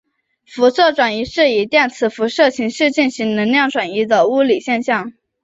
[0.47, 5.13] 辐射转移是以电磁辐射形式进行能量转移的物理现象。